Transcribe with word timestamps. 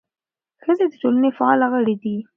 ښځې 0.63 0.85
د 0.91 0.93
ټولنې 1.01 1.29
فعاله 1.37 1.65
غړي 1.73 1.95
دي. 2.03 2.15